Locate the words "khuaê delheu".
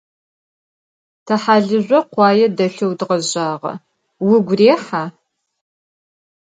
2.11-2.91